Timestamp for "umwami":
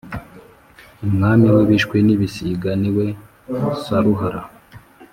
1.05-1.45